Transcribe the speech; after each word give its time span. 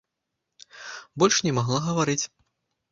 Больш 1.21 1.37
не 1.49 1.55
магла 1.61 1.79
гаварыць. 1.91 2.21